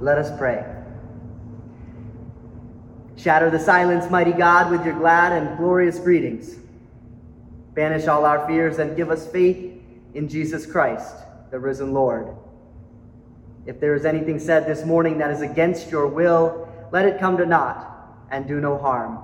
Let 0.00 0.16
us 0.16 0.36
pray. 0.38 0.64
Shatter 3.16 3.50
the 3.50 3.58
silence, 3.58 4.10
mighty 4.10 4.32
God, 4.32 4.70
with 4.70 4.82
your 4.82 4.98
glad 4.98 5.32
and 5.32 5.58
glorious 5.58 5.98
greetings. 5.98 6.56
Banish 7.74 8.06
all 8.06 8.24
our 8.24 8.46
fears 8.46 8.78
and 8.78 8.96
give 8.96 9.10
us 9.10 9.26
faith 9.26 9.74
in 10.14 10.26
Jesus 10.26 10.64
Christ, 10.64 11.16
the 11.50 11.58
risen 11.58 11.92
Lord. 11.92 12.34
If 13.66 13.78
there 13.78 13.94
is 13.94 14.06
anything 14.06 14.38
said 14.38 14.66
this 14.66 14.86
morning 14.86 15.18
that 15.18 15.30
is 15.30 15.42
against 15.42 15.90
your 15.90 16.06
will, 16.06 16.66
let 16.92 17.04
it 17.04 17.20
come 17.20 17.36
to 17.36 17.44
naught 17.44 17.86
and 18.30 18.48
do 18.48 18.58
no 18.58 18.78
harm. 18.78 19.18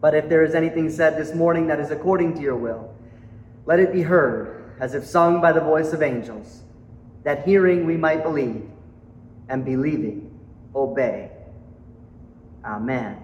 But 0.00 0.14
if 0.14 0.28
there 0.28 0.44
is 0.44 0.56
anything 0.56 0.90
said 0.90 1.16
this 1.16 1.32
morning 1.32 1.68
that 1.68 1.78
is 1.78 1.92
according 1.92 2.34
to 2.34 2.40
your 2.40 2.56
will, 2.56 2.92
let 3.66 3.78
it 3.78 3.92
be 3.92 4.02
heard 4.02 4.74
as 4.80 4.94
if 4.94 5.06
sung 5.06 5.40
by 5.40 5.52
the 5.52 5.60
voice 5.60 5.92
of 5.92 6.02
angels, 6.02 6.62
that 7.22 7.46
hearing 7.46 7.86
we 7.86 7.96
might 7.96 8.24
believe, 8.24 8.68
and 9.48 9.64
believing 9.64 10.30
obey. 10.74 11.30
Amen. 12.64 13.18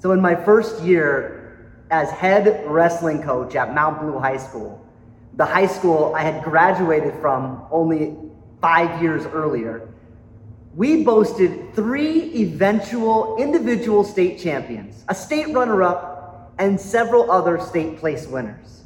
So, 0.00 0.12
in 0.12 0.20
my 0.20 0.34
first 0.34 0.82
year 0.82 1.70
as 1.90 2.10
head 2.10 2.64
wrestling 2.66 3.22
coach 3.22 3.54
at 3.54 3.74
Mount 3.74 4.00
Blue 4.00 4.18
High 4.18 4.38
School, 4.38 4.86
the 5.34 5.44
high 5.44 5.66
school 5.66 6.14
I 6.14 6.22
had 6.22 6.42
graduated 6.42 7.14
from 7.20 7.66
only 7.70 8.16
five 8.60 9.02
years 9.02 9.26
earlier, 9.26 9.88
we 10.74 11.02
boasted 11.02 11.74
three 11.74 12.32
eventual 12.34 13.36
individual 13.38 14.04
state 14.04 14.38
champions, 14.38 15.04
a 15.08 15.14
state 15.14 15.52
runner 15.52 15.82
up, 15.82 16.54
and 16.58 16.80
several 16.80 17.30
other 17.30 17.58
state 17.58 17.98
place 17.98 18.26
winners. 18.26 18.84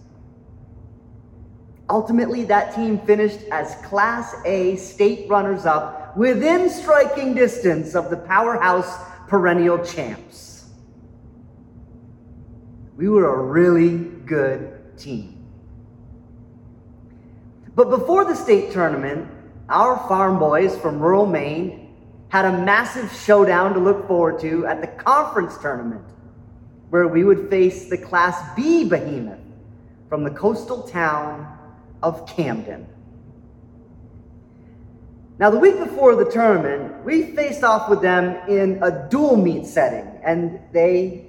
Ultimately, 1.90 2.44
that 2.44 2.74
team 2.74 2.98
finished 3.00 3.40
as 3.50 3.74
Class 3.84 4.34
A 4.46 4.76
state 4.76 5.28
runners 5.28 5.66
up 5.66 6.16
within 6.16 6.70
striking 6.70 7.34
distance 7.34 7.94
of 7.94 8.08
the 8.08 8.16
powerhouse 8.16 8.96
perennial 9.28 9.84
champs. 9.84 10.70
We 12.96 13.08
were 13.08 13.34
a 13.34 13.42
really 13.42 13.98
good 13.98 14.96
team. 14.96 15.44
But 17.74 17.90
before 17.90 18.24
the 18.24 18.36
state 18.36 18.70
tournament, 18.70 19.28
our 19.68 19.96
farm 20.08 20.38
boys 20.38 20.78
from 20.78 21.00
rural 21.00 21.26
Maine 21.26 21.94
had 22.28 22.44
a 22.44 22.64
massive 22.64 23.12
showdown 23.12 23.74
to 23.74 23.80
look 23.80 24.06
forward 24.06 24.40
to 24.40 24.66
at 24.66 24.80
the 24.80 24.86
conference 24.86 25.58
tournament, 25.58 26.04
where 26.90 27.08
we 27.08 27.24
would 27.24 27.50
face 27.50 27.90
the 27.90 27.98
Class 27.98 28.54
B 28.56 28.88
behemoth 28.88 29.40
from 30.08 30.24
the 30.24 30.30
coastal 30.30 30.82
town 30.82 31.58
of 32.04 32.26
Camden. 32.26 32.86
Now, 35.38 35.50
the 35.50 35.58
week 35.58 35.78
before 35.78 36.14
the 36.14 36.30
tournament, 36.30 37.02
we 37.04 37.34
faced 37.34 37.64
off 37.64 37.88
with 37.90 38.02
them 38.02 38.36
in 38.48 38.80
a 38.82 39.08
dual 39.08 39.36
meet 39.36 39.66
setting, 39.66 40.06
and 40.22 40.60
they 40.72 41.24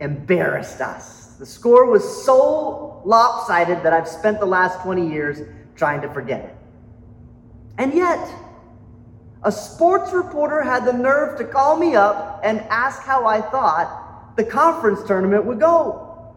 embarrassed 0.00 0.80
us. 0.82 1.36
The 1.38 1.46
score 1.46 1.86
was 1.86 2.24
so 2.24 3.00
lopsided 3.06 3.82
that 3.84 3.92
I've 3.92 4.08
spent 4.08 4.40
the 4.40 4.46
last 4.46 4.82
20 4.82 5.08
years 5.08 5.40
trying 5.76 6.02
to 6.02 6.12
forget 6.12 6.44
it. 6.44 6.56
And 7.78 7.94
yet, 7.94 8.28
a 9.44 9.52
sports 9.52 10.12
reporter 10.12 10.62
had 10.62 10.84
the 10.84 10.92
nerve 10.92 11.38
to 11.38 11.44
call 11.44 11.76
me 11.76 11.94
up 11.94 12.40
and 12.42 12.60
ask 12.68 13.02
how 13.02 13.24
I 13.24 13.40
thought 13.40 14.36
the 14.36 14.44
conference 14.44 15.02
tournament 15.04 15.44
would 15.44 15.60
go. 15.60 16.34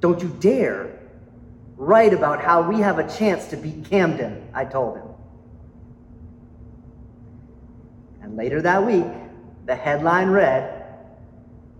Don't 0.00 0.20
you 0.22 0.34
dare 0.40 0.95
write 1.76 2.12
about 2.12 2.42
how 2.42 2.62
we 2.62 2.80
have 2.80 2.98
a 2.98 3.08
chance 3.16 3.46
to 3.48 3.56
beat 3.56 3.84
Camden, 3.84 4.48
I 4.54 4.64
told 4.64 4.96
him. 4.96 5.06
And 8.22 8.36
later 8.36 8.62
that 8.62 8.84
week, 8.84 9.06
the 9.66 9.76
headline 9.76 10.30
read 10.30 10.84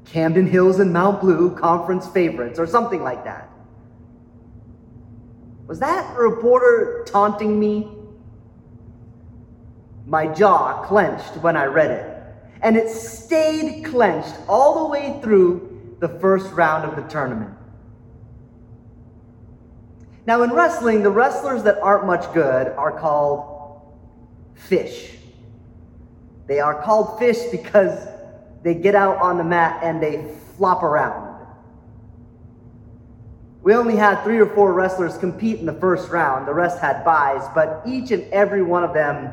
Camden 0.05 0.47
Hills 0.47 0.79
and 0.79 0.93
Mount 0.93 1.21
Blue 1.21 1.55
conference 1.57 2.07
favorites, 2.09 2.59
or 2.59 2.67
something 2.67 3.03
like 3.03 3.25
that. 3.25 3.51
Was 5.67 5.81
that 5.81 6.17
reporter 6.17 7.05
taunting 7.09 7.59
me? 7.59 7.89
My 10.07 10.29
jaw 10.29 10.85
clenched 10.85 11.37
when 11.39 11.57
I 11.57 11.65
read 11.65 11.91
it, 11.91 12.23
and 12.63 12.77
it 12.77 12.89
stayed 12.89 13.85
clenched 13.85 14.35
all 14.47 14.85
the 14.85 14.91
way 14.91 15.19
through 15.21 15.97
the 15.99 16.09
first 16.21 16.53
round 16.53 16.85
of 16.85 16.95
the 16.95 17.03
tournament. 17.11 17.51
Now, 20.27 20.43
in 20.43 20.53
wrestling, 20.53 21.03
the 21.03 21.11
wrestlers 21.11 21.63
that 21.63 21.79
aren't 21.79 22.07
much 22.07 22.33
good 22.35 22.69
are 22.69 22.99
called 22.99 23.81
fish. 24.55 25.13
They 26.49 26.59
are 26.59 26.83
called 26.83 27.19
fish 27.19 27.39
because 27.53 28.09
they 28.63 28.75
get 28.75 28.97
out 28.97 29.19
on 29.19 29.39
the 29.39 29.45
mat 29.45 29.81
and 29.85 30.03
they 30.03 30.35
flop 30.57 30.83
around. 30.83 31.27
We 33.63 33.75
only 33.75 33.97
had 33.97 34.23
three 34.23 34.39
or 34.39 34.47
four 34.47 34.73
wrestlers 34.73 35.17
compete 35.19 35.59
in 35.59 35.67
the 35.67 35.73
first 35.73 36.09
round. 36.11 36.47
The 36.47 36.55
rest 36.55 36.81
had 36.81 37.05
byes, 37.05 37.49
but 37.55 37.83
each 37.87 38.11
and 38.11 38.23
every 38.33 38.63
one 38.63 38.85
of 38.85 38.95
them 38.95 39.31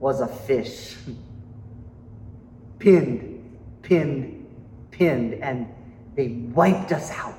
was 0.00 0.20
a 0.20 0.26
fish. 0.26 0.96
pinned, 2.78 3.58
pinned, 3.82 4.46
pinned, 4.90 5.34
and 5.34 5.66
they 6.14 6.28
wiped 6.28 6.92
us 6.92 7.10
out. 7.10 7.38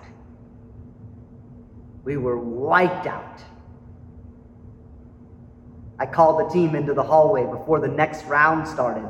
We 2.10 2.18
were 2.18 2.40
wiped 2.40 3.06
out. 3.06 3.40
I 6.00 6.08
called 6.08 6.40
the 6.40 6.52
team 6.52 6.74
into 6.74 6.96
the 6.96 7.04
hallway 7.04 7.46
before 7.46 7.80
the 7.80 7.88
next 7.88 8.26
round 8.26 8.68
started. 8.68 9.08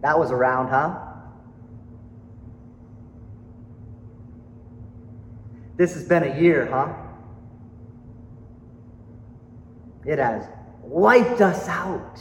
That 0.00 0.18
was 0.18 0.32
a 0.32 0.34
round, 0.34 0.70
huh? 0.70 0.98
This 5.76 5.94
has 5.94 6.02
been 6.02 6.24
a 6.24 6.40
year, 6.40 6.66
huh? 6.66 6.92
It 10.04 10.18
has 10.18 10.48
wiped 10.82 11.40
us 11.42 11.68
out. 11.68 12.20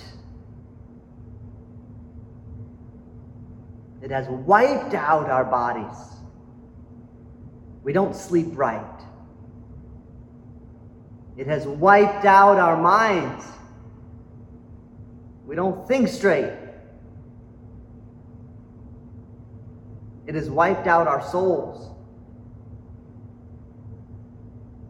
It 4.03 4.11
has 4.11 4.27
wiped 4.27 4.93
out 4.93 5.31
our 5.31 5.45
bodies. 5.45 6.13
We 7.83 7.93
don't 7.93 8.15
sleep 8.15 8.47
right. 8.53 8.99
It 11.35 11.47
has 11.47 11.65
wiped 11.65 12.25
out 12.25 12.57
our 12.57 12.81
minds. 12.81 13.45
We 15.45 15.55
don't 15.55 15.87
think 15.87 16.07
straight. 16.07 16.53
It 20.25 20.35
has 20.35 20.49
wiped 20.49 20.87
out 20.87 21.07
our 21.07 21.21
souls. 21.29 21.89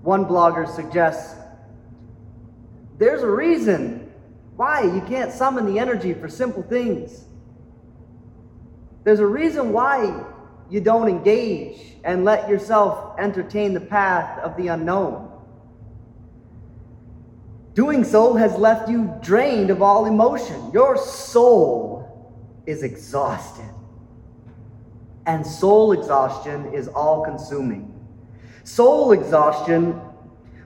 One 0.02 0.25
blogger 0.25 0.68
suggests 0.68 1.36
there's 2.98 3.24
a 3.24 3.30
reason 3.30 4.12
why 4.56 4.84
you 4.84 5.02
can't 5.08 5.31
summon 5.31 5.66
the 5.66 5.80
energy 5.80 6.14
for 6.14 6.30
simple 6.30 6.62
things. 6.62 7.25
There's 9.04 9.20
a 9.20 9.25
reason 9.25 9.74
why 9.74 10.25
you 10.73 10.81
don't 10.81 11.07
engage 11.07 11.79
and 12.03 12.25
let 12.25 12.50
yourself 12.50 13.13
entertain 13.19 13.75
the 13.75 13.79
path 13.79 14.39
of 14.39 14.57
the 14.57 14.69
unknown. 14.69 15.29
Doing 17.75 18.03
so 18.03 18.34
has 18.34 18.56
left 18.56 18.89
you 18.89 19.13
drained 19.22 19.69
of 19.69 19.83
all 19.83 20.07
emotion. 20.07 20.72
Your 20.73 20.97
soul 20.97 22.33
is 22.66 22.81
exhausted. 22.81 23.69
And 25.28 25.45
soul 25.45 25.91
exhaustion 25.91 26.73
is 26.73 26.88
all 26.88 27.23
consuming. 27.23 27.94
Soul 28.63 29.12
exhaustion 29.12 30.01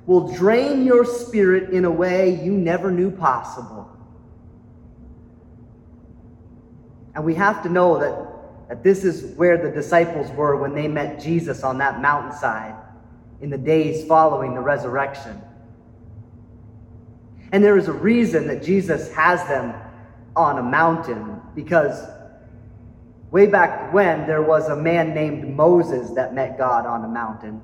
will 0.05 0.33
drain 0.33 0.85
your 0.85 1.03
spirit 1.03 1.71
in 1.71 1.83
a 1.83 1.91
way 1.91 2.41
you 2.45 2.53
never 2.53 2.91
knew 2.91 3.11
possible. 3.11 3.91
And 7.13 7.25
we 7.25 7.35
have 7.35 7.61
to 7.63 7.69
know 7.69 7.99
that, 7.99 8.36
that 8.67 8.83
this 8.83 9.03
is 9.03 9.35
where 9.37 9.57
the 9.57 9.71
disciples 9.71 10.29
were 10.31 10.57
when 10.57 10.73
they 10.73 10.87
met 10.87 11.19
Jesus 11.19 11.63
on 11.63 11.77
that 11.77 12.01
mountainside 12.01 12.75
in 13.41 13.49
the 13.49 13.57
days 13.57 14.05
following 14.07 14.53
the 14.53 14.59
resurrection. 14.59 15.41
And 17.51 17.63
there 17.63 17.77
is 17.77 17.87
a 17.87 17.93
reason 17.93 18.47
that 18.47 18.61
Jesus 18.61 19.11
has 19.13 19.45
them 19.47 19.73
on 20.35 20.59
a 20.59 20.63
mountain 20.63 21.41
because 21.55 22.07
way 23.31 23.47
back 23.47 23.93
when 23.93 24.27
there 24.27 24.41
was 24.41 24.67
a 24.67 24.75
man 24.75 25.13
named 25.13 25.55
Moses 25.55 26.11
that 26.11 26.33
met 26.33 26.57
God 26.57 26.85
on 26.85 27.05
a 27.05 27.07
mountain. 27.07 27.61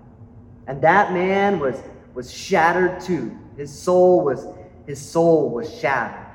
And 0.67 0.81
that 0.81 1.11
man 1.11 1.59
was, 1.59 1.75
was 2.13 2.33
shattered 2.33 3.01
too. 3.01 3.37
His 3.57 3.77
soul 3.77 4.23
was, 4.23 4.45
his 4.87 5.01
soul 5.01 5.49
was 5.49 5.73
shattered. 5.79 6.25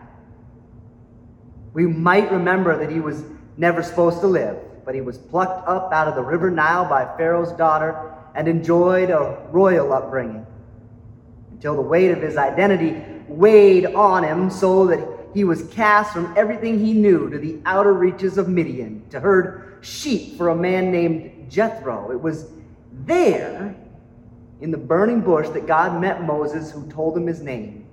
We 1.73 1.87
might 1.87 2.31
remember 2.31 2.77
that 2.79 2.91
he 2.91 3.01
was 3.01 3.25
never 3.59 3.83
supposed 3.83 4.21
to 4.21 4.27
live, 4.27 4.57
but 4.85 4.95
he 4.95 5.03
was 5.03 5.19
plucked 5.19 5.69
up 5.69 5.93
out 5.93 6.09
of 6.09 6.15
the 6.15 6.23
river 6.23 6.51
Nile 6.51 6.89
by 6.89 7.05
Pharaoh's 7.19 7.53
daughter 7.53 8.15
and 8.35 8.49
enjoyed 8.49 9.11
a 9.11 9.47
royal 9.51 9.93
upbringing 9.93 10.47
until 11.51 11.75
the 11.75 11.83
weight 11.83 12.13
of 12.13 12.23
his 12.23 12.37
identity 12.37 13.03
weighed 13.27 13.85
on 13.85 14.23
him 14.23 14.49
so 14.49 14.87
that 14.87 15.07
he 15.35 15.45
was 15.45 15.65
cast 15.69 16.13
from 16.13 16.33
everything 16.37 16.79
he 16.79 16.93
knew 16.93 17.29
to 17.29 17.39
the 17.39 17.59
outer 17.67 17.93
reaches 17.93 18.39
of 18.39 18.49
Midian 18.49 19.07
to 19.11 19.21
herd 19.21 19.79
sheep 19.81 20.39
for 20.39 20.49
a 20.49 20.57
man 20.57 20.91
named 20.91 21.51
Jethro. 21.51 22.13
It 22.13 22.21
was 22.21 22.47
there 22.93 23.75
in 24.61 24.71
the 24.71 24.79
burning 24.79 25.21
bush 25.21 25.49
that 25.51 25.67
God 25.67 26.01
met 26.01 26.23
Moses, 26.23 26.71
who 26.71 26.89
told 26.91 27.17
him 27.17 27.27
his 27.27 27.41
name. 27.41 27.87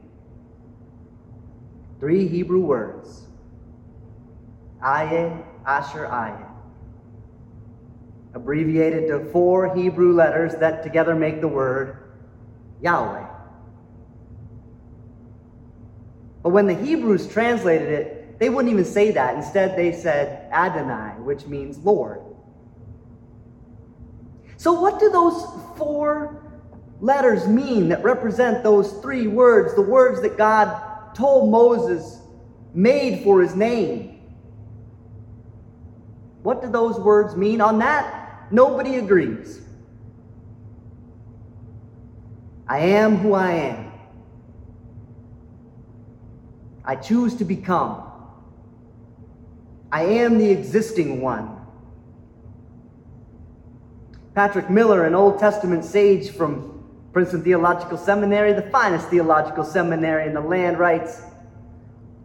Three 2.00 2.28
Hebrew 2.28 2.62
words 2.62 3.24
Aye, 4.82 5.44
Asher, 5.66 6.06
Aye. 6.08 6.44
Abbreviated 8.34 9.08
to 9.08 9.32
four 9.32 9.74
Hebrew 9.76 10.14
letters 10.14 10.56
that 10.56 10.84
together 10.84 11.16
make 11.16 11.42
the 11.42 11.48
word 11.48 11.98
Yahweh. 12.82 13.26
But 16.44 16.50
when 16.50 16.68
the 16.68 16.76
Hebrews 16.76 17.28
translated 17.28 17.90
it, 17.90 18.40
they 18.40 18.50
wouldn't 18.50 18.72
even 18.72 18.86
say 18.86 19.12
that. 19.12 19.36
Instead, 19.36 19.78
they 19.78 19.92
said 19.94 20.52
Adonai, 20.52 21.20
which 21.22 21.48
means 21.48 21.78
Lord. 21.80 22.22
So, 24.58 24.74
what 24.74 25.00
do 25.00 25.10
those 25.10 25.46
four 25.78 26.44
letters 27.00 27.48
mean 27.48 27.90
that 27.90 28.04
represent 28.04 28.64
those 28.64 28.92
three 29.02 29.28
words, 29.28 29.76
the 29.76 29.82
words 29.82 30.22
that 30.22 30.38
God 30.38 31.16
told 31.16 31.50
Moses 31.50 32.20
made 32.74 33.24
for 33.24 33.42
his 33.42 33.56
name? 33.56 34.15
What 36.46 36.62
do 36.62 36.70
those 36.70 37.00
words 37.00 37.36
mean? 37.36 37.60
On 37.60 37.80
that, 37.80 38.52
nobody 38.52 38.98
agrees. 38.98 39.62
I 42.68 42.78
am 42.78 43.16
who 43.16 43.34
I 43.34 43.52
am. 43.52 43.92
I 46.84 46.98
choose 46.98 47.34
to 47.38 47.46
become. 47.46 48.04
I 49.92 50.04
am 50.04 50.38
the 50.38 50.52
existing 50.52 51.20
one. 51.20 51.50
Patrick 54.36 54.70
Miller, 54.70 55.08
an 55.08 55.16
Old 55.16 55.40
Testament 55.40 55.84
sage 55.84 56.30
from 56.30 56.88
Princeton 57.12 57.42
Theological 57.42 57.98
Seminary, 57.98 58.54
the 58.54 58.70
finest 58.70 59.10
theological 59.10 59.64
seminary 59.64 60.28
in 60.28 60.36
the 60.36 60.42
land, 60.42 60.78
writes 60.78 61.24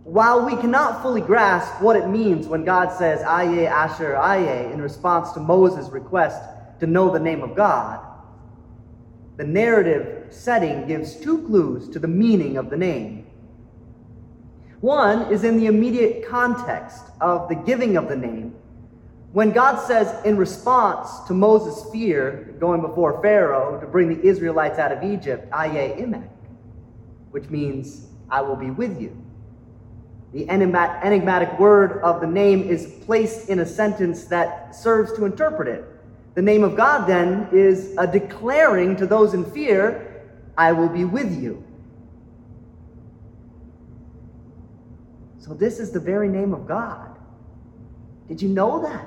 While 0.04 0.46
we 0.46 0.56
cannot 0.56 1.02
fully 1.02 1.20
grasp 1.20 1.80
what 1.82 1.96
it 1.96 2.08
means 2.08 2.46
when 2.46 2.64
God 2.64 2.90
says, 2.96 3.22
Aye, 3.22 3.66
Asher, 3.66 4.16
Aye, 4.16 4.70
in 4.72 4.80
response 4.80 5.32
to 5.32 5.40
Moses' 5.40 5.90
request 5.90 6.42
to 6.80 6.86
know 6.86 7.10
the 7.10 7.20
name 7.20 7.42
of 7.42 7.54
God, 7.54 8.00
the 9.36 9.44
narrative 9.44 10.32
setting 10.32 10.86
gives 10.86 11.16
two 11.16 11.46
clues 11.46 11.88
to 11.90 11.98
the 11.98 12.08
meaning 12.08 12.56
of 12.56 12.70
the 12.70 12.76
name. 12.76 13.26
One 14.80 15.30
is 15.30 15.44
in 15.44 15.58
the 15.58 15.66
immediate 15.66 16.26
context 16.26 17.04
of 17.20 17.48
the 17.50 17.54
giving 17.54 17.98
of 17.98 18.08
the 18.08 18.16
name. 18.16 18.54
When 19.32 19.52
God 19.52 19.78
says, 19.86 20.24
in 20.24 20.36
response 20.36 21.20
to 21.28 21.34
Moses' 21.34 21.90
fear 21.92 22.56
going 22.58 22.80
before 22.80 23.20
Pharaoh 23.22 23.78
to 23.78 23.86
bring 23.86 24.08
the 24.08 24.26
Israelites 24.26 24.78
out 24.78 24.92
of 24.92 25.04
Egypt, 25.04 25.46
Aye 25.52 25.94
Imek, 25.98 26.28
which 27.30 27.48
means, 27.50 28.08
I 28.30 28.40
will 28.40 28.56
be 28.56 28.70
with 28.70 29.00
you. 29.00 29.16
The 30.32 30.48
enigmatic 30.48 31.58
word 31.58 32.00
of 32.02 32.20
the 32.20 32.26
name 32.26 32.62
is 32.62 32.86
placed 33.04 33.48
in 33.48 33.58
a 33.58 33.66
sentence 33.66 34.24
that 34.26 34.74
serves 34.74 35.12
to 35.14 35.24
interpret 35.24 35.68
it. 35.68 35.84
The 36.34 36.42
name 36.42 36.62
of 36.62 36.76
God, 36.76 37.06
then, 37.08 37.48
is 37.52 37.96
a 37.98 38.06
declaring 38.06 38.96
to 38.96 39.06
those 39.06 39.34
in 39.34 39.44
fear, 39.44 40.24
I 40.56 40.72
will 40.72 40.88
be 40.88 41.04
with 41.04 41.36
you. 41.42 41.64
So, 45.38 45.54
this 45.54 45.80
is 45.80 45.90
the 45.90 45.98
very 45.98 46.28
name 46.28 46.54
of 46.54 46.68
God. 46.68 47.18
Did 48.28 48.40
you 48.40 48.48
know 48.48 48.80
that? 48.82 49.06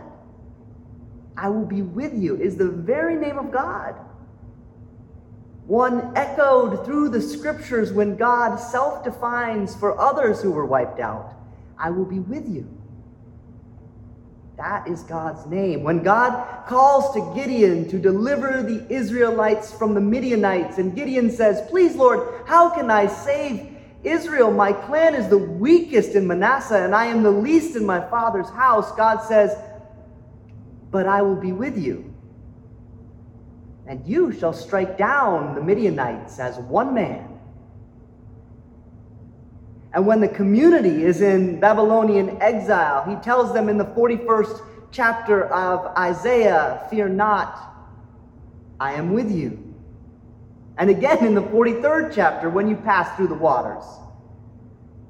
I 1.38 1.48
will 1.50 1.66
be 1.66 1.82
with 1.82 2.14
you 2.14 2.36
is 2.36 2.58
the 2.58 2.68
very 2.68 3.16
name 3.16 3.38
of 3.38 3.52
God. 3.52 3.96
One 5.68 6.12
echoed 6.16 6.86
through 6.86 7.10
the 7.10 7.22
scriptures 7.22 7.94
when 7.94 8.16
God 8.16 8.58
self 8.58 9.04
defines 9.04 9.76
for 9.76 10.00
others 10.00 10.42
who 10.42 10.52
were 10.52 10.66
wiped 10.66 11.00
out 11.00 11.34
I 11.78 11.90
will 11.90 12.06
be 12.06 12.20
with 12.20 12.48
you. 12.48 12.68
That 14.58 14.88
is 14.88 15.02
God's 15.04 15.46
name. 15.48 15.84
When 15.84 16.04
God 16.04 16.66
calls 16.68 17.14
to 17.16 17.34
Gideon 17.36 17.90
to 17.90 17.98
deliver 17.98 18.62
the 18.62 18.86
Israelites 18.94 19.74
from 19.74 19.94
the 19.94 20.00
Midianites, 20.00 20.78
and 20.78 20.96
Gideon 20.96 21.32
says, 21.32 21.68
Please, 21.70 21.96
Lord, 21.96 22.46
how 22.46 22.70
can 22.70 22.92
I 22.92 23.08
save 23.08 23.74
Israel, 24.04 24.52
my 24.52 24.74
clan 24.74 25.16
is 25.16 25.30
the 25.30 25.38
weakest 25.38 26.12
in 26.12 26.28
Manasseh, 26.28 26.84
and 26.84 26.94
I 26.94 27.06
am 27.06 27.24
the 27.24 27.32
least 27.32 27.76
in 27.76 27.86
my 27.86 28.02
father's 28.10 28.50
house. 28.50 28.92
God 28.96 29.22
says, 29.22 29.58
But 30.92 31.08
I 31.08 31.22
will 31.22 31.38
be 31.38 31.54
with 31.54 31.78
you. 31.78 32.13
And 33.86 34.06
you 34.08 34.32
shall 34.32 34.54
strike 34.54 34.98
down 34.98 35.56
the 35.56 35.62
Midianites 35.62 36.40
as 36.40 36.58
one 36.58 36.94
man. 36.94 37.34
And 39.94 40.08
when 40.08 40.22
the 40.22 40.28
community 40.28 41.04
is 41.04 41.22
in 41.22 41.60
Babylonian 41.60 42.42
exile, 42.42 43.04
he 43.04 43.16
tells 43.24 43.54
them 43.54 43.70
in 43.70 43.78
the 43.78 43.86
41st 43.86 44.62
chapter 44.92 45.46
of 45.46 45.96
Isaiah, 45.98 46.88
Fear 46.90 47.10
not, 47.10 47.76
I 48.80 48.94
am 48.94 49.14
with 49.14 49.32
you. 49.32 49.60
And 50.78 50.90
again 50.90 51.24
in 51.24 51.36
the 51.36 51.42
43rd 51.42 52.14
chapter, 52.14 52.50
when 52.50 52.68
you 52.68 52.76
pass 52.76 53.16
through 53.16 53.28
the 53.28 53.36
waters, 53.36 53.84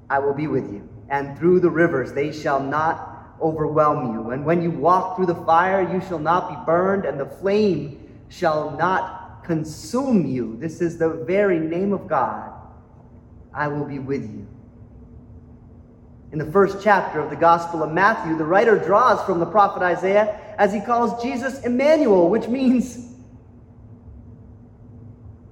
I 0.10 0.20
will 0.20 0.34
be 0.34 0.48
with 0.48 0.72
you. 0.72 0.88
And 1.10 1.38
through 1.38 1.62
the 1.62 1.70
rivers, 1.70 2.12
they 2.12 2.32
shall 2.32 2.60
not 2.60 3.36
overwhelm 3.42 4.14
you. 4.14 4.32
And 4.32 4.46
when 4.46 4.62
you 4.62 4.72
walk 4.72 5.16
through 5.16 5.28
the 5.28 5.44
fire, 5.46 5.82
you 5.94 6.02
shall 6.02 6.20
not 6.20 6.50
be 6.50 6.66
burned, 6.66 7.06
and 7.06 7.20
the 7.20 7.26
flame 7.26 8.03
shall 8.34 8.72
not 8.78 9.44
consume 9.44 10.26
you. 10.26 10.58
This 10.58 10.82
is 10.82 10.98
the 10.98 11.10
very 11.10 11.60
name 11.60 11.94
of 11.94 12.08
God. 12.08 12.52
I 13.54 13.68
will 13.68 13.86
be 13.86 14.00
with 14.00 14.24
you. 14.24 14.48
In 16.32 16.40
the 16.40 16.52
first 16.52 16.84
chapter 16.84 17.20
of 17.20 17.30
the 17.30 17.36
Gospel 17.36 17.84
of 17.84 17.92
Matthew, 17.92 18.36
the 18.36 18.44
writer 18.44 18.80
draws 18.80 19.24
from 19.26 19.40
the 19.40 19.46
prophet 19.46 19.84
Isaiah 19.84 20.40
as 20.58 20.74
he 20.74 20.82
calls 20.82 21.22
Jesus 21.22 21.64
Emmanuel, 21.64 22.30
which 22.30 22.48
means 22.48 23.14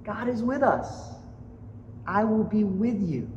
God 0.04 0.28
is 0.28 0.42
with 0.42 0.64
us. 0.64 1.10
I 2.08 2.24
will 2.24 2.44
be 2.44 2.64
with 2.64 3.00
you. 3.00 3.30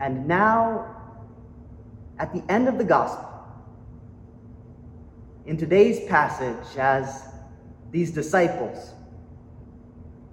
And 0.00 0.26
now, 0.26 0.96
at 2.18 2.32
the 2.32 2.42
end 2.50 2.66
of 2.66 2.78
the 2.78 2.84
gospel, 2.84 3.27
in 5.48 5.56
today's 5.56 6.06
passage, 6.10 6.76
as 6.76 7.22
these 7.90 8.10
disciples, 8.10 8.92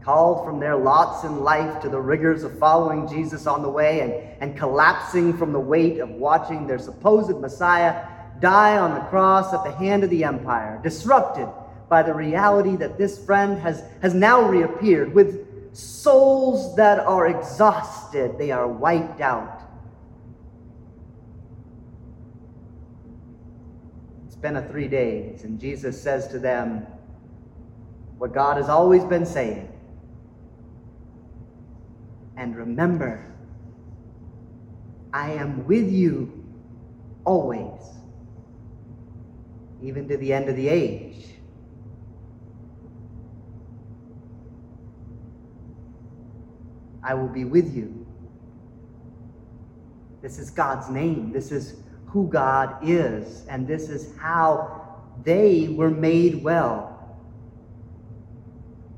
called 0.03 0.45
from 0.45 0.59
their 0.59 0.75
lots 0.75 1.23
in 1.23 1.39
life 1.41 1.81
to 1.81 1.87
the 1.87 1.99
rigors 1.99 2.43
of 2.43 2.59
following 2.59 3.07
Jesus 3.07 3.47
on 3.47 3.61
the 3.61 3.69
way 3.69 4.01
and, 4.01 4.13
and 4.41 4.59
collapsing 4.59 5.37
from 5.37 5.53
the 5.53 5.59
weight 5.59 5.99
of 5.99 6.09
watching 6.09 6.67
their 6.67 6.77
supposed 6.77 7.39
Messiah 7.39 8.05
die 8.41 8.77
on 8.77 8.93
the 8.93 8.99
cross 9.05 9.53
at 9.53 9.63
the 9.63 9.71
hand 9.71 10.03
of 10.03 10.09
the 10.09 10.25
empire, 10.25 10.81
disrupted 10.83 11.47
by 11.87 12.03
the 12.03 12.13
reality 12.13 12.75
that 12.75 12.97
this 12.97 13.17
friend 13.17 13.57
has, 13.57 13.85
has 14.01 14.13
now 14.13 14.41
reappeared 14.41 15.13
with 15.13 15.73
souls 15.73 16.75
that 16.75 16.99
are 16.99 17.27
exhausted, 17.27 18.37
they 18.37 18.51
are 18.51 18.67
wiped 18.67 19.21
out. 19.21 19.61
Been 24.45 24.57
a 24.57 24.69
three 24.69 24.87
days, 24.87 25.43
and 25.43 25.59
Jesus 25.59 25.99
says 25.99 26.27
to 26.27 26.37
them 26.37 26.85
what 28.19 28.31
God 28.31 28.57
has 28.57 28.69
always 28.69 29.03
been 29.03 29.25
saying. 29.25 29.67
And 32.37 32.55
remember, 32.55 33.25
I 35.11 35.31
am 35.31 35.65
with 35.65 35.91
you 35.91 36.45
always, 37.25 37.81
even 39.81 40.07
to 40.09 40.17
the 40.17 40.31
end 40.31 40.47
of 40.47 40.55
the 40.55 40.69
age. 40.69 41.25
I 47.03 47.15
will 47.15 47.29
be 47.29 47.45
with 47.45 47.75
you. 47.75 48.05
This 50.21 50.37
is 50.37 50.51
God's 50.51 50.87
name. 50.87 51.31
This 51.31 51.51
is 51.51 51.77
who 52.15 52.29
God 52.29 52.77
is. 52.81 53.45
And 53.49 53.67
this 53.67 53.89
is 53.89 54.15
how 54.17 55.03
they 55.25 55.67
were 55.67 55.91
made 55.91 56.41
well. 56.41 57.19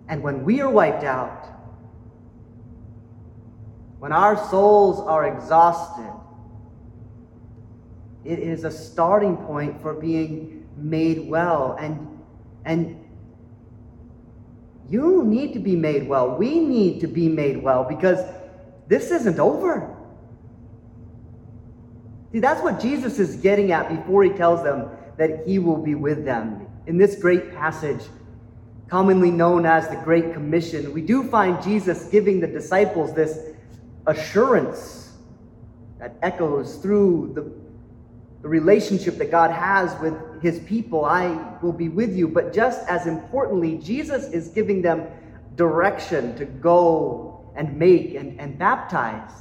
And 0.08 0.22
when 0.22 0.46
we 0.46 0.62
are 0.62 0.70
wiped 0.70 1.04
out, 1.04 1.48
when 3.98 4.12
our 4.12 4.38
souls 4.50 5.00
are 5.00 5.26
exhausted, 5.36 6.14
it 8.24 8.38
is 8.38 8.66
a 8.66 8.70
starting 8.70 9.36
point 9.36 9.82
for 9.82 9.96
being 9.96 10.70
made 10.78 11.28
well. 11.28 11.76
And, 11.80 12.22
And 12.66 13.04
you 14.88 15.24
need 15.26 15.54
to 15.54 15.60
be 15.60 15.76
made 15.76 16.08
well. 16.08 16.38
We 16.38 16.60
need 16.60 17.00
to 17.00 17.08
be 17.08 17.30
made 17.30 17.64
well 17.64 17.84
because 17.84 18.24
this 18.88 19.10
isn't 19.10 19.40
over. 19.40 19.97
See, 22.32 22.40
that's 22.40 22.62
what 22.62 22.80
Jesus 22.80 23.20
is 23.20 23.38
getting 23.38 23.72
at 23.72 23.90
before 23.90 24.24
he 24.24 24.32
tells 24.32 24.64
them 24.64 24.90
that 25.18 25.48
he 25.48 25.60
will 25.60 25.78
be 25.78 25.96
with 25.96 26.26
them. 26.26 26.68
In 26.86 26.98
this 26.98 27.16
great 27.16 27.54
passage, 27.56 28.02
commonly 28.88 29.32
known 29.32 29.66
as 29.66 29.88
the 29.90 29.96
Great 29.98 30.34
Commission, 30.34 30.94
we 30.94 31.02
do 31.02 31.24
find 31.24 31.62
Jesus 31.64 32.06
giving 32.06 32.40
the 32.40 32.48
disciples 32.48 33.14
this 33.14 33.40
assurance 34.06 35.14
that 36.00 36.16
echoes 36.22 36.78
through 36.78 37.32
the, 37.34 37.42
the 38.42 38.48
relationship 38.48 39.18
that 39.18 39.32
God 39.32 39.52
has 39.52 40.00
with 40.00 40.14
his 40.42 40.60
people. 40.60 41.06
I 41.06 41.58
will 41.62 41.74
be 41.74 41.90
with 41.90 42.16
you. 42.16 42.28
But 42.28 42.54
just 42.54 42.88
as 42.88 43.08
importantly, 43.08 43.78
Jesus 43.78 44.32
is 44.32 44.50
giving 44.50 44.82
them 44.82 45.08
direction 45.56 46.36
to 46.38 46.46
go 46.46 47.52
and 47.56 47.78
make 47.78 48.14
and, 48.14 48.40
and 48.40 48.58
baptize. 48.58 49.32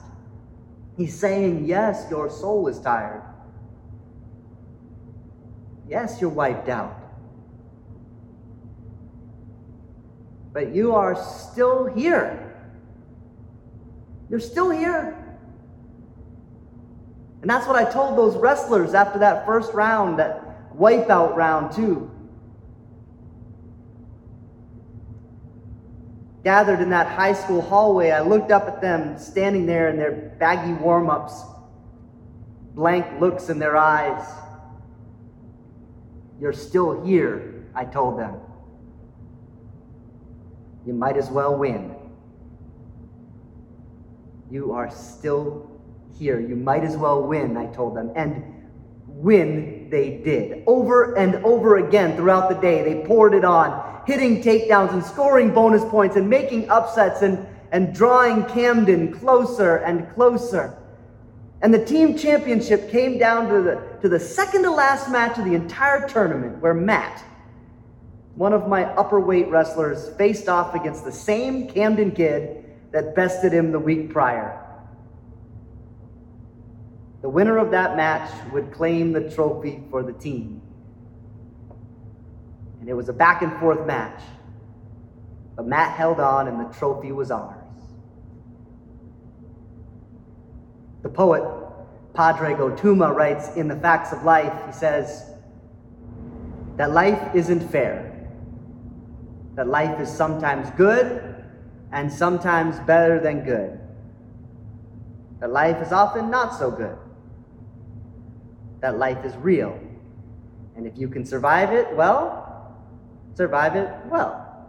He's 0.96 1.18
saying, 1.18 1.66
Yes, 1.66 2.06
your 2.10 2.30
soul 2.30 2.68
is 2.68 2.78
tired. 2.80 3.22
Yes, 5.88 6.20
you're 6.20 6.30
wiped 6.30 6.68
out. 6.68 6.98
But 10.52 10.74
you 10.74 10.94
are 10.94 11.14
still 11.14 11.86
here. 11.86 12.42
You're 14.30 14.40
still 14.40 14.70
here. 14.70 15.22
And 17.42 17.50
that's 17.50 17.66
what 17.66 17.76
I 17.76 17.88
told 17.88 18.18
those 18.18 18.36
wrestlers 18.36 18.94
after 18.94 19.18
that 19.20 19.46
first 19.46 19.72
round, 19.74 20.18
that 20.18 20.74
wipeout 20.76 21.36
round, 21.36 21.72
too. 21.72 22.10
Gathered 26.46 26.80
in 26.80 26.90
that 26.90 27.08
high 27.08 27.32
school 27.32 27.60
hallway, 27.60 28.12
I 28.12 28.20
looked 28.20 28.52
up 28.52 28.68
at 28.68 28.80
them 28.80 29.18
standing 29.18 29.66
there 29.66 29.88
in 29.88 29.96
their 29.96 30.12
baggy 30.38 30.74
warm 30.74 31.10
ups, 31.10 31.42
blank 32.72 33.04
looks 33.20 33.48
in 33.48 33.58
their 33.58 33.76
eyes. 33.76 34.24
You're 36.40 36.52
still 36.52 37.04
here, 37.04 37.66
I 37.74 37.84
told 37.84 38.20
them. 38.20 38.36
You 40.86 40.92
might 40.92 41.16
as 41.16 41.30
well 41.30 41.56
win. 41.56 41.96
You 44.48 44.70
are 44.70 44.88
still 44.88 45.68
here. 46.16 46.38
You 46.38 46.54
might 46.54 46.84
as 46.84 46.96
well 46.96 47.24
win, 47.24 47.56
I 47.56 47.66
told 47.74 47.96
them. 47.96 48.12
And 48.14 48.68
win 49.08 49.90
they 49.90 50.18
did. 50.18 50.62
Over 50.68 51.16
and 51.16 51.44
over 51.44 51.78
again 51.78 52.16
throughout 52.16 52.48
the 52.48 52.54
day, 52.54 52.84
they 52.84 53.04
poured 53.04 53.34
it 53.34 53.44
on 53.44 53.85
hitting 54.06 54.42
takedowns 54.42 54.92
and 54.92 55.04
scoring 55.04 55.52
bonus 55.52 55.84
points 55.84 56.16
and 56.16 56.30
making 56.30 56.70
upsets 56.70 57.22
and, 57.22 57.46
and 57.72 57.94
drawing 57.94 58.44
Camden 58.46 59.12
closer 59.12 59.76
and 59.76 60.08
closer. 60.14 60.78
And 61.60 61.74
the 61.74 61.84
team 61.84 62.16
championship 62.16 62.90
came 62.90 63.18
down 63.18 63.48
to 63.48 63.62
the, 63.62 63.98
to 64.02 64.08
the 64.08 64.20
second 64.20 64.62
to 64.62 64.70
last 64.70 65.10
match 65.10 65.38
of 65.38 65.44
the 65.44 65.54
entire 65.54 66.08
tournament 66.08 66.62
where 66.62 66.74
Matt, 66.74 67.24
one 68.36 68.52
of 68.52 68.68
my 68.68 68.84
upper 68.94 69.18
weight 69.18 69.48
wrestlers, 69.48 70.10
faced 70.16 70.48
off 70.48 70.74
against 70.74 71.04
the 71.04 71.12
same 71.12 71.66
Camden 71.68 72.12
kid 72.12 72.64
that 72.92 73.16
bested 73.16 73.52
him 73.52 73.72
the 73.72 73.80
week 73.80 74.10
prior. 74.10 74.62
The 77.22 77.28
winner 77.28 77.58
of 77.58 77.72
that 77.72 77.96
match 77.96 78.30
would 78.52 78.72
claim 78.72 79.12
the 79.12 79.28
trophy 79.30 79.82
for 79.90 80.04
the 80.04 80.12
team. 80.12 80.62
And 82.86 82.92
it 82.92 82.94
was 82.94 83.08
a 83.08 83.12
back 83.12 83.42
and 83.42 83.52
forth 83.58 83.84
match. 83.84 84.20
But 85.56 85.66
Matt 85.66 85.96
held 85.96 86.20
on, 86.20 86.46
and 86.46 86.60
the 86.60 86.72
trophy 86.72 87.10
was 87.10 87.32
ours. 87.32 87.56
The 91.02 91.08
poet 91.08 91.42
Pádraig 92.14 92.58
Ó 92.58 92.78
Tuama 92.78 93.12
writes 93.12 93.56
in 93.56 93.66
The 93.66 93.74
Facts 93.74 94.12
of 94.12 94.22
Life, 94.22 94.52
he 94.66 94.70
says, 94.70 95.32
that 96.76 96.92
life 96.92 97.34
isn't 97.34 97.68
fair, 97.72 98.28
that 99.56 99.66
life 99.66 99.98
is 99.98 100.08
sometimes 100.08 100.70
good 100.76 101.44
and 101.90 102.12
sometimes 102.12 102.78
better 102.86 103.18
than 103.18 103.44
good, 103.44 103.80
that 105.40 105.50
life 105.50 105.84
is 105.84 105.90
often 105.90 106.30
not 106.30 106.56
so 106.56 106.70
good, 106.70 106.96
that 108.78 108.96
life 108.96 109.24
is 109.24 109.34
real. 109.38 109.76
And 110.76 110.86
if 110.86 110.96
you 110.96 111.08
can 111.08 111.26
survive 111.26 111.72
it, 111.72 111.92
well, 111.96 112.45
survive 113.36 113.76
it 113.76 113.88
well, 114.06 114.66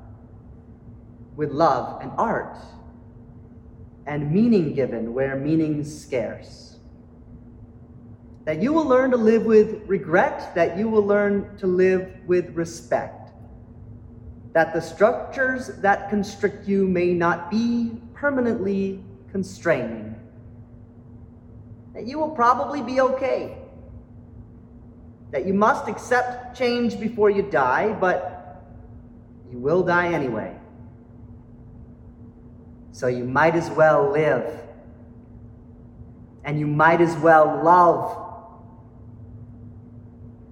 with 1.38 1.52
love 1.52 2.02
and 2.02 2.12
art, 2.18 2.58
and 4.06 4.32
meaning 4.32 4.74
given 4.74 5.14
where 5.14 5.38
meaning's 5.38 6.02
scarce. 6.02 6.78
That 8.44 8.62
you 8.62 8.74
will 8.74 8.86
learn 8.86 9.12
to 9.12 9.18
live 9.18 9.46
with 9.46 9.82
regret, 9.88 10.54
that 10.56 10.78
you 10.78 10.90
will 10.90 11.06
learn 11.06 11.58
to 11.58 11.68
live 11.68 12.10
with 12.28 12.50
respect. 12.56 13.32
That 14.54 14.74
the 14.74 14.82
structures 14.82 15.68
that 15.82 16.10
constrict 16.10 16.68
you 16.68 16.88
may 16.88 17.14
not 17.14 17.50
be 17.52 18.02
permanently 18.14 19.04
constraining. 19.32 20.16
That 21.94 22.06
you 22.06 22.20
will 22.20 22.32
probably 22.32 22.82
be 22.82 23.02
okay. 23.02 23.58
That 25.32 25.46
you 25.46 25.54
must 25.54 25.88
accept 25.88 26.58
change 26.58 27.00
before 27.00 27.30
you 27.30 27.44
die, 27.44 27.94
but 27.94 28.37
you 29.52 29.60
will 29.60 29.84
die 29.84 30.14
anyway. 30.14 30.56
So 32.92 33.08
you 33.08 33.24
might 33.24 33.56
as 33.56 33.70
well 33.70 34.12
live. 34.12 34.60
And 36.44 36.60
you 36.60 36.68
might 36.68 37.02
as 37.02 37.16
well 37.18 37.62
love. 37.64 38.24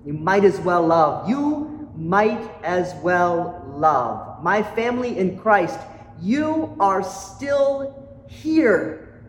You 0.06 0.14
might 0.14 0.46
as 0.46 0.60
well 0.60 0.86
love. 0.86 1.28
You 1.28 1.90
might 1.96 2.52
as 2.64 2.94
well 3.02 3.64
love. 3.68 4.44
My 4.44 4.62
family 4.62 5.18
in 5.18 5.40
Christ, 5.40 5.80
you 6.22 6.76
are 6.80 7.02
still 7.02 8.06
here. 8.28 9.24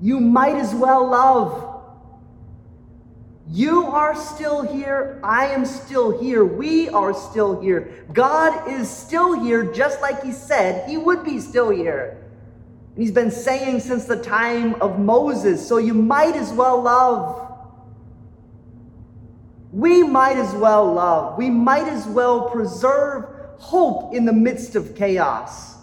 You 0.00 0.20
might 0.20 0.56
as 0.56 0.74
well 0.74 1.08
love. 1.08 1.77
You 3.50 3.86
are 3.86 4.14
still 4.14 4.60
here. 4.62 5.18
I 5.22 5.46
am 5.46 5.64
still 5.64 6.20
here. 6.20 6.44
We 6.44 6.90
are 6.90 7.14
still 7.14 7.60
here. 7.60 8.04
God 8.12 8.68
is 8.68 8.90
still 8.90 9.40
here, 9.40 9.72
just 9.72 10.02
like 10.02 10.22
He 10.22 10.32
said 10.32 10.88
He 10.88 10.98
would 10.98 11.24
be 11.24 11.40
still 11.40 11.70
here. 11.70 12.22
And 12.94 13.02
He's 13.02 13.12
been 13.12 13.30
saying 13.30 13.80
since 13.80 14.04
the 14.04 14.22
time 14.22 14.74
of 14.82 14.98
Moses, 14.98 15.66
so 15.66 15.78
you 15.78 15.94
might 15.94 16.36
as 16.36 16.52
well 16.52 16.82
love. 16.82 17.44
We 19.72 20.02
might 20.02 20.36
as 20.36 20.54
well 20.54 20.92
love. 20.92 21.38
We 21.38 21.48
might 21.48 21.88
as 21.88 22.06
well 22.06 22.50
preserve 22.50 23.24
hope 23.58 24.14
in 24.14 24.26
the 24.26 24.32
midst 24.32 24.76
of 24.76 24.94
chaos. 24.94 25.76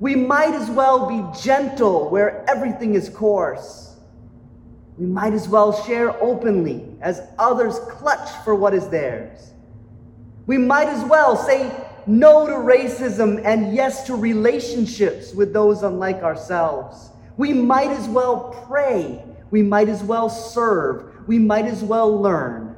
We 0.00 0.16
might 0.16 0.54
as 0.54 0.70
well 0.70 1.08
be 1.08 1.38
gentle 1.40 2.08
where 2.08 2.48
everything 2.48 2.94
is 2.94 3.08
coarse 3.10 3.91
we 4.98 5.06
might 5.06 5.32
as 5.32 5.48
well 5.48 5.72
share 5.84 6.10
openly 6.22 6.84
as 7.00 7.22
others 7.38 7.78
clutch 7.88 8.30
for 8.44 8.54
what 8.54 8.74
is 8.74 8.88
theirs. 8.88 9.52
We 10.46 10.58
might 10.58 10.88
as 10.88 11.02
well 11.04 11.36
say 11.36 11.72
no 12.06 12.46
to 12.46 12.52
racism 12.52 13.42
and 13.44 13.74
yes 13.74 14.06
to 14.06 14.14
relationships 14.16 15.32
with 15.32 15.52
those 15.52 15.82
unlike 15.82 16.22
ourselves. 16.22 17.10
We 17.36 17.52
might 17.52 17.90
as 17.90 18.08
well 18.08 18.64
pray. 18.68 19.24
We 19.50 19.62
might 19.62 19.88
as 19.88 20.02
well 20.02 20.28
serve. 20.28 21.26
We 21.26 21.38
might 21.38 21.64
as 21.64 21.82
well 21.82 22.20
learn. 22.20 22.76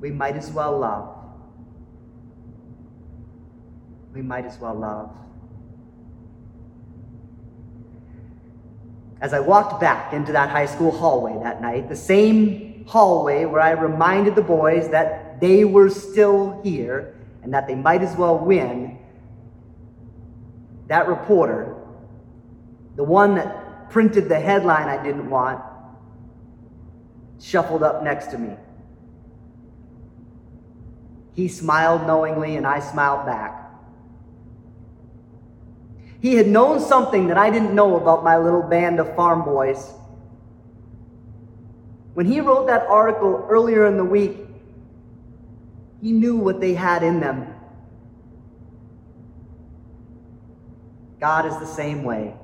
We 0.00 0.10
might 0.10 0.36
as 0.36 0.50
well 0.50 0.78
love. 0.78 1.16
We 4.14 4.22
might 4.22 4.44
as 4.44 4.58
well 4.58 4.74
love. 4.74 5.10
As 9.20 9.32
I 9.32 9.40
walked 9.40 9.80
back 9.80 10.12
into 10.12 10.32
that 10.32 10.50
high 10.50 10.66
school 10.66 10.90
hallway 10.90 11.36
that 11.42 11.60
night, 11.60 11.88
the 11.88 11.96
same 11.96 12.84
hallway 12.86 13.44
where 13.44 13.60
I 13.60 13.70
reminded 13.72 14.34
the 14.34 14.42
boys 14.42 14.88
that 14.90 15.40
they 15.40 15.64
were 15.64 15.90
still 15.90 16.60
here 16.62 17.14
and 17.42 17.52
that 17.52 17.66
they 17.66 17.74
might 17.74 18.02
as 18.02 18.16
well 18.16 18.38
win, 18.38 18.98
that 20.86 21.08
reporter, 21.08 21.76
the 22.96 23.04
one 23.04 23.34
that 23.34 23.90
printed 23.90 24.28
the 24.28 24.38
headline 24.38 24.88
I 24.88 25.02
didn't 25.02 25.28
want, 25.28 25.62
shuffled 27.40 27.82
up 27.82 28.02
next 28.02 28.28
to 28.28 28.38
me. 28.38 28.56
He 31.34 31.48
smiled 31.48 32.06
knowingly, 32.06 32.56
and 32.56 32.66
I 32.66 32.80
smiled 32.80 33.24
back. 33.24 33.67
He 36.20 36.34
had 36.34 36.48
known 36.48 36.80
something 36.80 37.28
that 37.28 37.38
I 37.38 37.50
didn't 37.50 37.74
know 37.74 37.96
about 37.96 38.24
my 38.24 38.36
little 38.36 38.62
band 38.62 38.98
of 38.98 39.14
farm 39.14 39.44
boys. 39.44 39.92
When 42.14 42.26
he 42.26 42.40
wrote 42.40 42.66
that 42.66 42.82
article 42.88 43.46
earlier 43.48 43.86
in 43.86 43.96
the 43.96 44.04
week, 44.04 44.38
he 46.02 46.12
knew 46.12 46.36
what 46.36 46.60
they 46.60 46.74
had 46.74 47.02
in 47.02 47.20
them. 47.20 47.54
God 51.20 51.46
is 51.46 51.56
the 51.58 51.66
same 51.66 52.04
way. 52.04 52.34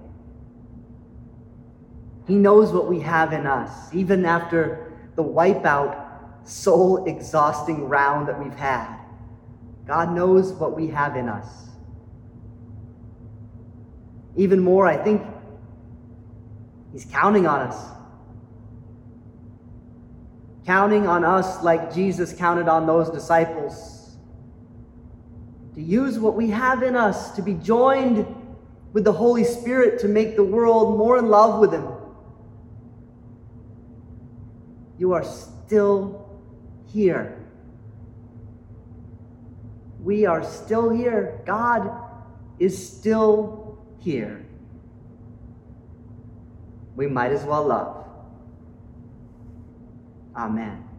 He 2.26 2.34
knows 2.34 2.72
what 2.72 2.88
we 2.88 3.00
have 3.00 3.32
in 3.32 3.46
us, 3.46 3.92
even 3.92 4.24
after 4.24 4.92
the 5.16 5.22
wipeout, 5.22 6.00
soul 6.44 7.04
exhausting 7.06 7.88
round 7.88 8.28
that 8.28 8.42
we've 8.42 8.54
had. 8.54 8.98
God 9.86 10.12
knows 10.12 10.52
what 10.52 10.76
we 10.76 10.88
have 10.88 11.16
in 11.16 11.28
us. 11.28 11.46
Even 14.36 14.60
more, 14.60 14.86
I 14.86 14.96
think 14.96 15.22
He's 16.92 17.04
counting 17.04 17.46
on 17.46 17.60
us. 17.60 17.76
Counting 20.64 21.06
on 21.06 21.24
us 21.24 21.62
like 21.62 21.92
Jesus 21.92 22.32
counted 22.32 22.68
on 22.68 22.86
those 22.86 23.10
disciples. 23.10 24.16
To 25.74 25.82
use 25.82 26.18
what 26.18 26.34
we 26.34 26.50
have 26.50 26.82
in 26.82 26.94
us, 26.94 27.32
to 27.32 27.42
be 27.42 27.54
joined 27.54 28.26
with 28.92 29.04
the 29.04 29.12
Holy 29.12 29.44
Spirit 29.44 30.00
to 30.00 30.08
make 30.08 30.36
the 30.36 30.44
world 30.44 30.96
more 30.96 31.18
in 31.18 31.28
love 31.28 31.60
with 31.60 31.72
Him. 31.72 31.88
You 34.98 35.12
are 35.12 35.24
still 35.24 36.40
here. 36.92 37.44
We 40.00 40.26
are 40.26 40.44
still 40.44 40.90
here. 40.90 41.42
God 41.44 41.90
is 42.60 42.86
still 42.86 43.63
here. 44.04 44.44
We 46.94 47.06
might 47.06 47.32
as 47.32 47.42
well 47.44 47.66
love. 47.66 48.06
Amen. 50.36 50.93